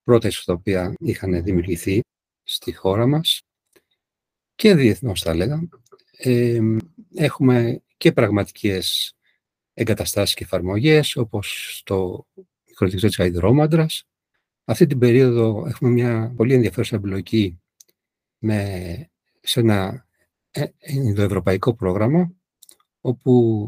[0.04, 2.00] πρώτα τα οποία είχαν δημιουργηθεί
[2.44, 3.42] στη χώρα μας
[4.62, 5.70] και διεθνώς θα έλεγα.
[7.16, 9.16] έχουμε και πραγματικές
[9.74, 12.28] εγκαταστάσεις και εφαρμογές, όπως το
[12.68, 14.08] μικροδίκτυο της Αϊδρόμαντρας.
[14.64, 17.62] Αυτή την περίοδο έχουμε μια πολύ ενδιαφέρουσα εμπλοκή
[18.38, 19.10] με,
[19.42, 20.08] σε ένα
[20.80, 22.32] ενδοευρωπαϊκό πρόγραμμα,
[23.02, 23.68] όπου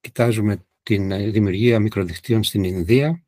[0.00, 3.24] κοιτάζουμε την ε, δημιουργία μικροδικτύων στην Ινδία,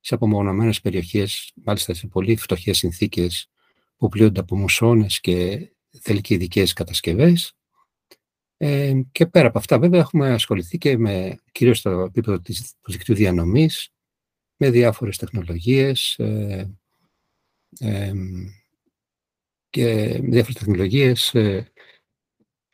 [0.00, 3.50] σε απομονωμένες περιοχές, μάλιστα σε πολύ φτωχές συνθήκες
[3.96, 5.68] που πλήττονται από μουσώνες και
[6.00, 7.52] θέλει και ειδικές κατασκευές.
[8.56, 12.92] Ε, και πέρα από αυτά, βέβαια, έχουμε ασχοληθεί και με, κυρίως στο επίπεδο της, του
[12.92, 13.92] δικτύου διανομής,
[14.56, 16.78] με διάφορες τεχνολογίες ε,
[17.78, 18.12] ε,
[19.70, 21.72] και με διάφορες τεχνολογίες ε,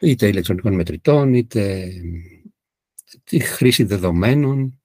[0.01, 1.93] είτε ηλεκτρονικών μετρητών, είτε
[3.25, 4.81] τη χρήση δεδομένων,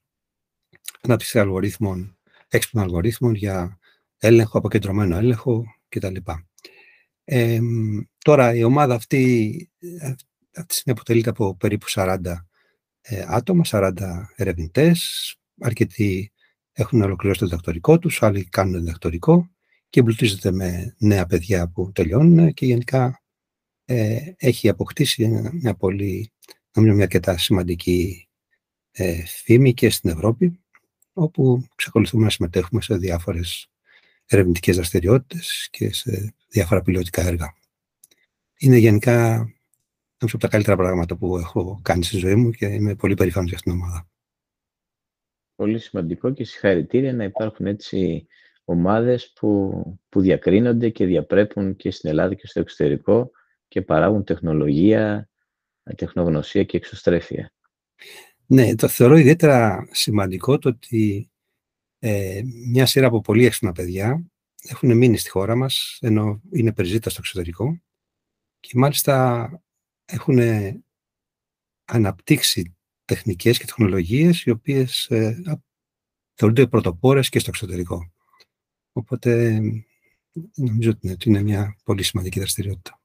[1.02, 2.18] ανάπτυξη αλγορίθμων,
[2.48, 3.80] έξυπνων αλγορίθμων για
[4.18, 6.16] έλεγχο, αποκεντρωμένο έλεγχο κτλ.
[7.24, 7.60] Ε,
[8.18, 9.72] τώρα η ομάδα αυτή,
[10.56, 12.18] αυτή τη αποτελείται από περίπου 40
[13.02, 13.94] ε, άτομα, 40
[14.36, 16.32] ερευνητές, αρκετοί
[16.72, 19.50] έχουν ολοκληρώσει το διδακτορικό τους, άλλοι κάνουν διδακτορικό
[19.90, 23.22] και εμπλουτίζεται με νέα παιδιά που τελειώνουν και γενικά
[23.86, 26.32] ε, έχει αποκτήσει μια πολύ,
[26.74, 28.28] νομίζω μια αρκετά σημαντική
[28.92, 30.60] ε, φήμη και στην Ευρώπη,
[31.14, 33.68] όπου ξεκολουθούμε να συμμετέχουμε σε διάφορες
[34.26, 37.56] ερευνητικές δραστηριότητες και σε διάφορα πιλωτικά έργα.
[38.58, 39.28] Είναι γενικά
[40.20, 43.50] νομίζω από τα καλύτερα πράγματα που έχω κάνει στη ζωή μου και είμαι πολύ περήφανος
[43.50, 44.10] για αυτήν την ομάδα.
[45.56, 48.28] Πολύ σημαντικό και συγχαρητήρια να υπάρχουν έτσι
[48.64, 53.32] ομάδες που, που διακρίνονται και διαπρέπουν και στην Ελλάδα και στο εξωτερικό
[53.68, 55.30] και παράγουν τεχνολογία,
[55.96, 57.54] τεχνογνωσία και εξωστρέφεια.
[58.46, 61.32] Ναι, το θεωρώ ιδιαίτερα σημαντικό το ότι
[62.00, 64.31] ε, μια σειρά από πολύ έξυπνα παιδιά
[64.62, 67.82] έχουν μείνει στη χώρα μας, ενώ είναι περιζήτα στο εξωτερικό
[68.60, 69.50] και μάλιστα
[70.06, 70.40] έχουν
[71.86, 75.42] αναπτύξει τεχνικές και τεχνολογίες οι οποίες ε,
[76.34, 78.12] θεωρούνται πρωτοπόρες και στο εξωτερικό.
[78.92, 79.60] Οπότε
[80.56, 83.02] νομίζω ότι είναι μια πολύ σημαντική δραστηριότητα.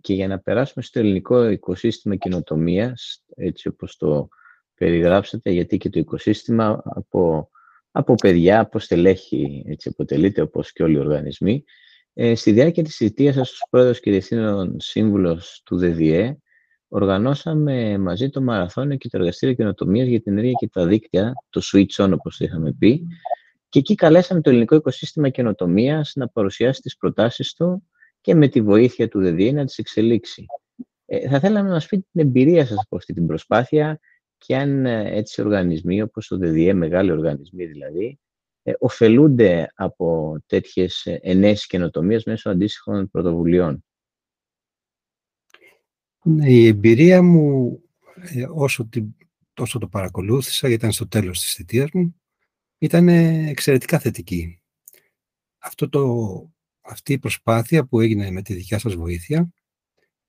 [0.00, 4.28] Και, για να περάσουμε στο ελληνικό οικοσύστημα καινοτομίας, έτσι όπως το
[4.74, 7.50] περιγράψατε, γιατί και το οικοσύστημα από,
[7.98, 11.64] από παιδιά, από στελέχη έτσι αποτελείται, όπως και όλοι οι οργανισμοί.
[12.12, 16.38] Ε, στη διάρκεια της θητείας σας ως πρόεδρος και διευθύνων σύμβουλος του ΔΔΕ,
[16.88, 21.60] οργανώσαμε μαζί το Μαραθώνιο και το Εργαστήριο Καινοτομίας για την Ενέργεια και τα Δίκτυα, το
[21.72, 23.06] Switch On, όπως το είχαμε πει,
[23.68, 27.82] και εκεί καλέσαμε το ελληνικό οικοσύστημα καινοτομίας να παρουσιάσει τις προτάσεις του
[28.20, 30.46] και με τη βοήθεια του ΔΔΕ να τις εξελίξει.
[31.06, 34.00] Ε, θα θέλαμε να μας πείτε την εμπειρία σας από αυτή την προσπάθεια
[34.46, 38.18] και αν ε, έτσι οργανισμοί όπως το ΔΔΕ, μεγάλοι οργανισμοί δηλαδή,
[38.62, 43.84] ε, ωφελούνται από τέτοιες ε, ενέσεις καινοτομίες μέσω αντίστοιχων πρωτοβουλειών.
[46.22, 47.78] Ναι, η εμπειρία μου,
[48.14, 49.14] ε, όσο, την,
[49.56, 52.20] όσο το παρακολούθησα, γιατί ήταν στο τέλος της θητείας μου,
[52.78, 53.08] ήταν
[53.48, 54.62] εξαιρετικά θετική.
[55.58, 56.04] Αυτό το
[56.80, 59.52] αυτή η προσπάθεια που έγινε με τη δικιά σας βοήθεια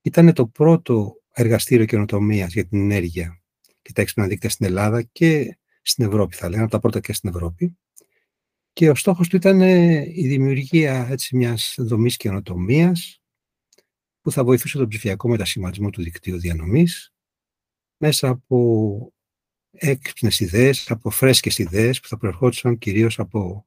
[0.02, 3.42] ήταν το πρώτο εργαστήριο καινοτομίας για την ενέργεια
[3.88, 7.14] και τα έξυπνα δίκτυα στην Ελλάδα και στην Ευρώπη, θα λέγαμε, από τα πρώτα και
[7.14, 7.78] στην Ευρώπη.
[8.74, 13.22] Και ο στόχος του ήταν ε, η δημιουργία έτσι, μιας δομής καινοτομίας
[14.22, 17.14] που θα βοηθούσε τον ψηφιακό μετασχηματισμό του δικτύου διανομής
[17.98, 19.14] μέσα από
[19.72, 23.66] έξυπνες ιδέες, από φρέσκες ιδέες που θα προερχόντουσαν κυρίως από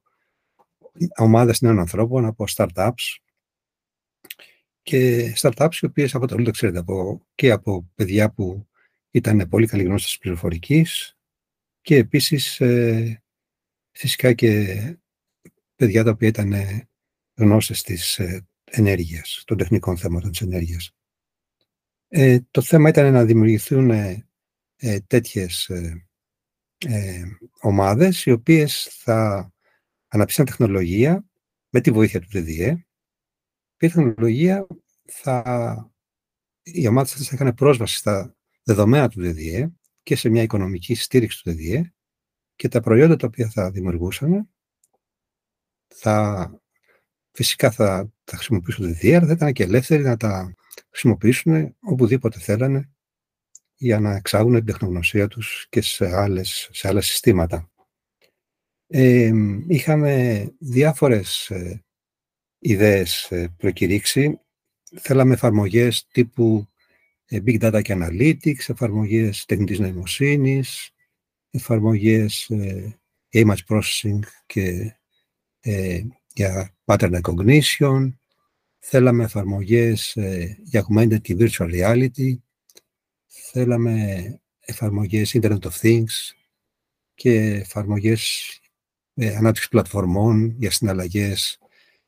[1.17, 3.17] ομάδες νέων ανθρώπων από startups
[4.81, 8.70] και startups οι οποίες αποτελούνται, ξέρετε, από, και από παιδιά που
[9.11, 11.17] ήταν πολύ καλή γνώση της πληροφορικής
[11.81, 13.23] και επίσης ε,
[13.91, 14.75] φυσικά και
[15.75, 16.53] παιδιά τα οποία ήταν
[17.33, 20.95] γνώστες της ε, ενέργειας, των τεχνικών θέματων της ενέργειας.
[22.07, 24.27] Ε, το θέμα ήταν να δημιουργηθούν ε,
[24.75, 26.07] ε τέτοιες ε,
[26.85, 27.23] ε,
[27.59, 29.51] ομάδες οι οποίες θα
[30.07, 31.25] αναπτύσσαν τεχνολογία
[31.69, 32.85] με τη βοήθεια του ΔΔΕ
[33.77, 34.67] και η τεχνολογία
[35.05, 35.91] θα...
[36.63, 39.71] Οι ομάδες αυτές θα είχαν πρόσβαση στα δεδομένα του ΔΔΕ
[40.03, 41.93] και σε μια οικονομική στήριξη του ΔΔΕ
[42.55, 44.49] και τα προϊόντα τα οποία θα δημιουργούσαν
[45.87, 46.49] θα
[47.31, 50.53] φυσικά θα τα χρησιμοποιήσουν το ΔΔΕ, αλλά θα ήταν και ελεύθεροι να τα
[50.89, 52.91] χρησιμοποιήσουν οπουδήποτε θέλανε
[53.75, 57.71] για να εξάγουν την τεχνογνωσία τους και σε, άλλες, σε άλλα συστήματα.
[58.87, 59.31] Ε,
[59.67, 61.83] είχαμε διάφορες ε,
[62.59, 64.39] ιδέες ε, προκηρύξει.
[64.99, 66.70] Θέλαμε εφαρμογές τύπου ε,
[67.31, 70.91] Big Data και Analytics, εφαρμογές τεχνητής νοημοσύνης,
[71.51, 72.99] εφαρμογές ε,
[73.33, 74.95] Image Processing και
[75.59, 76.01] ε,
[76.33, 78.09] για Pattern Recognition,
[78.79, 82.35] θέλαμε εφαρμογές ε, για Augmented και Virtual Reality,
[83.25, 84.25] θέλαμε
[84.59, 86.31] εφαρμογές Internet of Things
[87.13, 88.59] και εφαρμογές
[89.13, 91.59] ε, ανάπτυξη πλατφορμών για συναλλαγές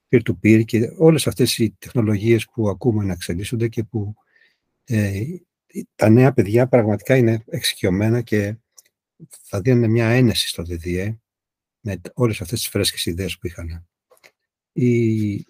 [0.09, 4.13] peer-to-peer και όλες αυτές οι τεχνολογίες που ακούμε να εξελίσσονται και που
[4.83, 5.23] ε,
[5.95, 8.55] τα νέα παιδιά πραγματικά είναι εξοικειωμένα και
[9.41, 11.17] θα δίνουν μια ένεση στο ΔΔΕ
[11.79, 13.87] με όλες αυτές τις φρέσκες ιδέες που είχαν.
[14.73, 15.45] Η...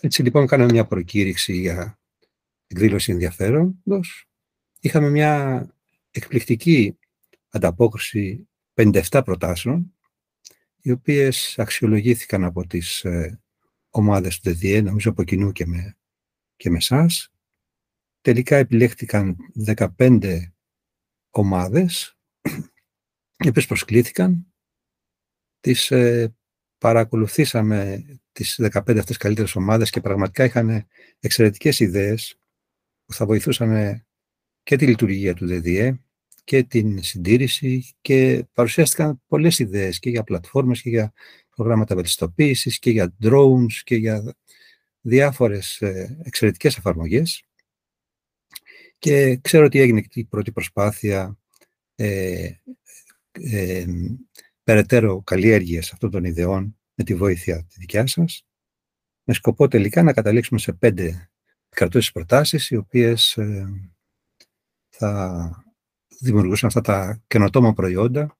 [0.00, 1.98] Έτσι λοιπόν κάναμε μια προκήρυξη για
[2.66, 4.28] εκδήλωση ενδιαφέροντος.
[4.80, 5.66] Είχαμε μια
[6.10, 6.98] εκπληκτική
[7.48, 9.94] ανταπόκριση 57 προτάσεων,
[10.80, 13.40] οι οποίες αξιολογήθηκαν από τις ε,
[13.90, 15.96] ομάδες του ΔΔΕ, νομίζω από κοινού και με,
[16.56, 17.33] και με εσάς.
[18.24, 19.36] Τελικά επιλέχθηκαν
[19.98, 20.40] 15
[21.30, 22.18] ομάδες,
[23.38, 24.46] οι οποίες προσκλήθηκαν.
[25.60, 26.34] Τις ε,
[26.78, 30.86] παρακολουθήσαμε τις 15 αυτές καλύτερες ομάδες και πραγματικά είχαν
[31.20, 32.38] εξαιρετικές ιδέες
[33.04, 34.02] που θα βοηθούσαν
[34.62, 35.98] και τη λειτουργία του ΔΔΕ
[36.44, 41.12] και την συντήρηση και παρουσιάστηκαν πολλές ιδέες και για πλατφόρμες και για
[41.56, 44.36] προγράμματα βελτιστοποίησης και για drones και για
[45.00, 47.44] διάφορες ε, εξαιρετικές εφαρμογές
[48.98, 51.38] και ξέρω ότι έγινε η πρώτη προσπάθεια
[51.94, 52.50] ε,
[53.32, 53.84] ε,
[54.64, 58.46] περαιτέρω καλλιέργειας αυτών των ιδεών με τη βοήθεια τη δικιά σας,
[59.24, 61.30] με σκοπό τελικά να καταλήξουμε σε πέντε
[61.68, 63.68] κρατώσεις προτάσεις, οι οποίες ε,
[64.88, 65.64] θα
[66.20, 68.38] δημιουργούσαν αυτά τα καινοτόμα προϊόντα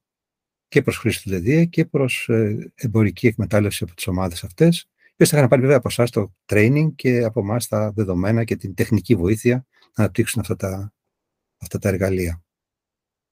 [0.68, 5.10] και προς χρήση του ΔΔΕ και προς ε, εμπορική εκμετάλλευση από τις ομάδες αυτές, οι
[5.12, 8.56] οποίες θα είχαν πάρει βέβαια από εσάς το training και από εμάς τα δεδομένα και
[8.56, 10.92] την τεχνική βοήθεια να αναπτύξουν αυτά τα,
[11.58, 12.44] αυτά τα εργαλεία.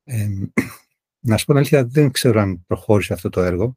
[0.05, 0.29] Ε,
[1.29, 3.77] να σου πω την αλήθεια, δεν ξέρω αν προχώρησε αυτό το έργο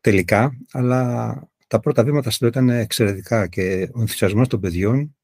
[0.00, 1.34] τελικά, αλλά
[1.66, 5.16] τα πρώτα βήματα στο ήταν εξαιρετικά και ο ενθουσιασμός των παιδιών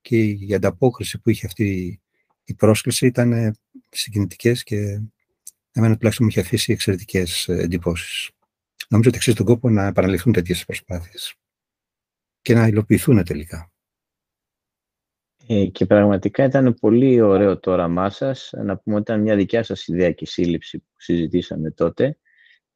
[0.00, 2.00] και η ανταπόκριση που είχε αυτή
[2.44, 3.56] η πρόσκληση ήταν
[3.88, 5.00] συγκινητικές και
[5.72, 8.30] εμένα τουλάχιστον μου είχε αφήσει εξαιρετικές εντυπώσεις.
[8.88, 11.34] Νομίζω ότι αξίζει τον κόπο να επαναληφθούν τέτοιες προσπάθειες
[12.40, 13.71] και να υλοποιηθούν τελικά.
[15.46, 18.50] Ε, και πραγματικά ήταν πολύ ωραίο το όραμά σας.
[18.52, 22.18] Να πούμε ότι ήταν μια δικιά σας ιδέα και σύλληψη που συζητήσαμε τότε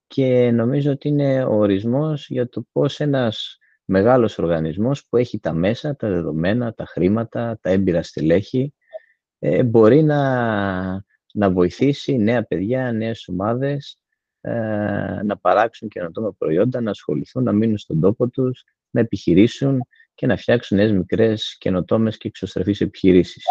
[0.06, 5.52] και νομίζω ότι είναι ο ορισμός για το πώς ένας μεγάλος οργανισμός που έχει τα
[5.52, 8.74] μέσα, τα δεδομένα, τα χρήματα, τα έμπειρα στελέχη
[9.38, 10.24] ε, μπορεί να,
[11.32, 13.98] να βοηθήσει νέα παιδιά, νέες ομάδες
[14.40, 14.52] ε,
[15.24, 20.36] να παράξουν καινοτόμα προϊόντα, να ασχοληθούν, να μείνουν στον τόπο τους, να επιχειρήσουν και να
[20.36, 23.44] φτιάξουν νέες μικρές καινοτόμες και εξωστρεφείς επιχειρήσεις.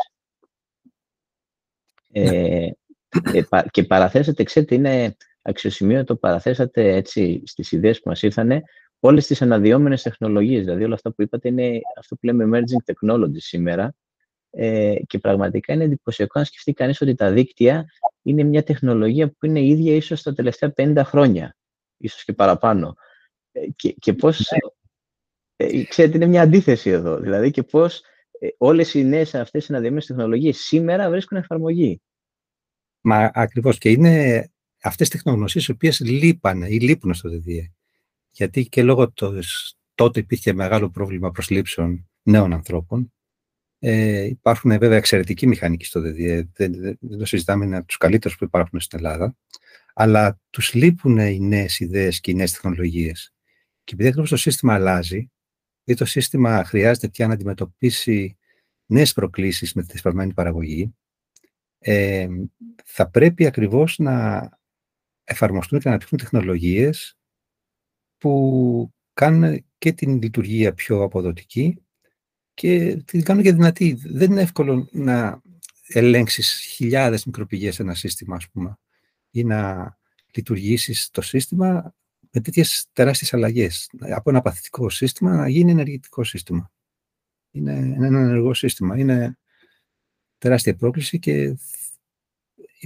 [2.12, 8.63] Ε, ε και παραθέσατε, ξέρετε, είναι αξιοσημείωτο, παραθέσατε έτσι στις ιδέες που μας ήρθανε
[8.99, 10.63] όλες τις αναδυόμενες τεχνολογίες.
[10.63, 13.95] Δηλαδή όλα αυτά που είπατε είναι αυτό που λέμε emerging technology σήμερα
[14.49, 17.86] ε, και πραγματικά είναι εντυπωσιακό να σκεφτεί κανείς ότι τα δίκτυα
[18.21, 21.56] είναι μια τεχνολογία που είναι ίδια ίσως τα τελευταία 50 χρόνια,
[21.97, 22.95] ίσως και παραπάνω.
[23.51, 24.51] Ε, και, και πώς
[25.55, 27.17] ε, ξέρετε, είναι μια αντίθεση εδώ.
[27.17, 28.01] Δηλαδή και πώς
[28.39, 32.01] ε, όλες οι νέες αυτές οι αναδυόμενες τεχνολογίες σήμερα βρίσκουν εφαρμογή.
[33.01, 34.45] Μα ακριβώς και είναι
[34.81, 37.71] αυτές οι τεχνογνωσίες οι οποίες λείπανε ή λείπουν στο ΔΔΕ.
[38.31, 39.39] Γιατί και λόγω το,
[39.95, 43.13] τότε υπήρχε μεγάλο πρόβλημα προσλήψεων νέων ανθρώπων.
[43.79, 47.97] Ε, υπάρχουν βέβαια εξαιρετικοί μηχανικοί στο ΔΔΕ, δεν, δεν, δεν το συζητάμε, είναι από τους
[47.97, 49.35] καλύτερους που υπάρχουν στην Ελλάδα,
[49.93, 53.33] αλλά τους λείπουν οι νέες ιδέες και οι νέες τεχνολογίες.
[53.83, 55.31] Και επειδή ακριβώς το σύστημα αλλάζει,
[55.86, 58.38] ή το σύστημα χρειάζεται πια να αντιμετωπίσει
[58.86, 60.95] νέες προκλήσεις με τη θεσπασμένη παραγωγή,
[61.80, 62.28] ε,
[62.86, 64.50] θα πρέπει ακριβώς να
[65.24, 67.17] εφαρμοστούν και να αναπτυχθούν τεχνολογίες
[68.17, 71.86] που κάνουν και την λειτουργία πιο αποδοτική
[72.54, 74.00] και την κάνουν και δυνατή.
[74.06, 75.41] Δεν είναι εύκολο να
[75.88, 78.78] ελέγξεις χιλιάδες μικροπηγές σε ένα σύστημα, ας πούμε,
[79.30, 79.91] ή να
[80.36, 81.95] λειτουργήσεις το σύστημα
[82.36, 83.89] με τέτοιες τεράστιες αλλαγές.
[84.00, 86.71] Από ένα παθητικό σύστημα να γίνει ενεργητικό σύστημα.
[87.52, 88.98] Είναι ένα ενεργό σύστημα.
[88.98, 89.38] Είναι
[90.38, 91.58] τεράστια πρόκληση και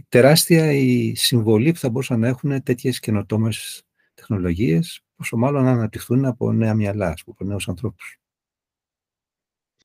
[0.09, 3.83] τεράστια η συμβολή που θα μπορούσαν να έχουν τέτοιες καινοτόμες
[4.13, 8.19] τεχνολογίες, πόσο μάλλον να αναπτυχθούν από νέα μυαλά, από νέους ανθρώπους.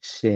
[0.01, 0.31] Σε,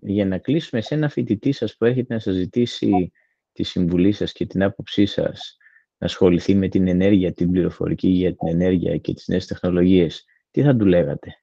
[0.00, 3.12] για να κλείσουμε, σε ένα φοιτητή σας που έχετε να σας ζητήσει
[3.52, 5.56] τη συμβουλή σας και την άποψή σας
[5.98, 10.62] να ασχοληθεί με την ενέργεια, την πληροφορική για την ενέργεια και τις νέες τεχνολογίες, τι
[10.62, 11.42] θα του λέγατε;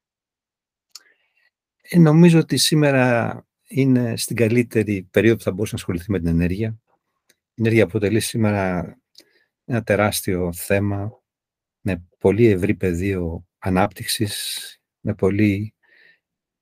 [1.82, 6.28] Ε, νομίζω ότι σήμερα είναι στην καλύτερη περίοδο που θα μπορούσε να ασχοληθεί με την
[6.28, 6.78] ενέργεια.
[7.28, 8.98] Η ενέργεια αποτελεί σήμερα
[9.66, 11.22] ένα τεράστιο θέμα
[11.82, 14.58] με πολύ ευρύ πεδίο ανάπτυξης,
[15.00, 15.74] με πολύ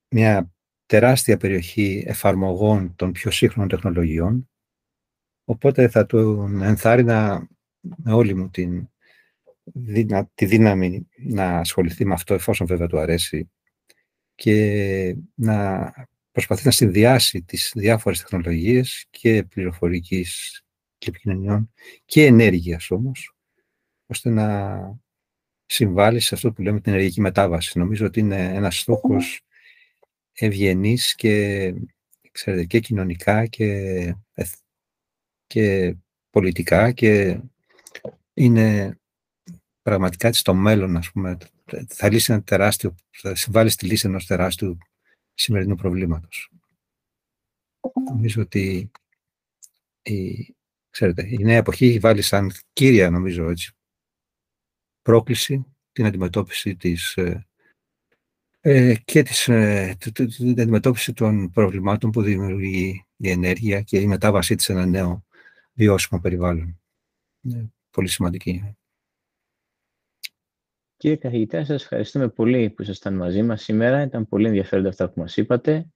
[0.10, 0.52] μια
[0.86, 4.50] τεράστια περιοχή εφαρμογών των πιο σύγχρονων τεχνολογιών.
[5.46, 7.51] Οπότε θα του ενθάρρυνα με
[8.06, 8.90] όλη μου την,
[10.34, 13.52] τη δύναμη να ασχοληθεί με αυτό, εφόσον βέβαια του αρέσει,
[14.36, 15.92] και να
[16.32, 20.62] προσπαθεί να συνδυάσει τις διάφορες τεχνολογίες και πληροφορικής
[20.98, 21.74] και επικοινωνιών
[22.06, 23.36] και ενέργειας όμως,
[24.06, 24.80] ώστε να
[25.66, 27.80] συμβάλλει σε αυτό που λέμε την ενεργειακή μετάβαση.
[27.80, 29.42] Νομίζω ότι είναι ένας στόχος
[30.34, 31.74] ευγενής και,
[32.32, 34.16] ξέρετε, και κοινωνικά και,
[35.48, 35.96] και
[36.30, 37.40] πολιτικά και
[38.34, 38.98] είναι
[39.82, 41.38] πραγματικά έτσι το μέλλον, ας πούμε,
[41.88, 44.78] θα λύσει ένα τεράστιο, θα συμβάλλει στη λύση ενός τεράστιου
[45.34, 46.52] σημερινού προβλήματος.
[48.10, 48.92] Νομίζω ότι
[50.02, 50.56] η,
[50.90, 53.76] ξέρετε, η νέα εποχή έχει βάλει σαν κύρια, νομίζω, έτσι,
[55.02, 57.48] πρόκληση την αντιμετώπιση της ε,
[58.62, 64.56] ε και της, ε, την αντιμετώπιση των προβλημάτων που δημιουργεί η ενέργεια και η μετάβασή
[64.56, 65.26] της σε ένα νέο
[65.74, 66.82] βιώσιμο περιβάλλον.
[67.92, 68.76] Είναι πολύ σημαντική.
[70.98, 74.02] Κύριε καθηγητά, σας ευχαριστούμε πολύ που ήσασταν μαζί μας σήμερα.
[74.02, 75.90] Ήταν πολύ ενδιαφέροντα αυτά που μας είπατε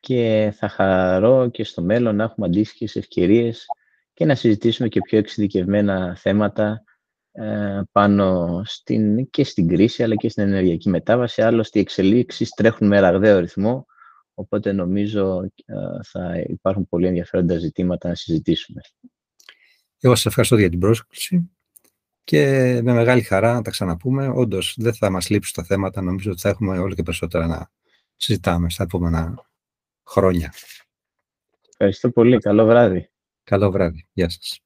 [0.00, 3.66] και θα χαρώ και στο μέλλον να έχουμε αντίστοιχες ευκαιρίες
[4.12, 6.84] και να συζητήσουμε και πιο εξειδικευμένα θέματα
[7.32, 11.42] ε, πάνω στην, και στην κρίση αλλά και στην ενεργειακή μετάβαση.
[11.42, 13.86] Άλλωστε, οι εξελίξεις τρέχουν με ραγδαίο ρυθμό,
[14.34, 18.80] οπότε νομίζω ε, θα υπάρχουν πολύ ενδιαφέροντα ζητήματα να συζητήσουμε.
[20.04, 21.50] Εγώ σας ευχαριστώ για την πρόσκληση
[22.24, 22.46] και
[22.82, 24.28] με μεγάλη χαρά να τα ξαναπούμε.
[24.28, 26.02] Όντως δεν θα μας λείψουν τα θέματα.
[26.02, 27.70] Νομίζω ότι θα έχουμε όλο και περισσότερα να
[28.16, 29.50] συζητάμε στα επόμενα
[30.06, 30.52] χρόνια.
[31.68, 32.38] Ευχαριστώ πολύ.
[32.38, 33.10] Καλό βράδυ.
[33.44, 34.08] Καλό βράδυ.
[34.12, 34.60] Γεια σας.